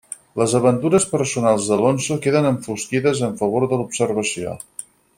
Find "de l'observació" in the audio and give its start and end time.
3.75-4.57